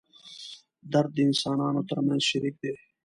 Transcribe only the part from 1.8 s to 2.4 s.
تر منځ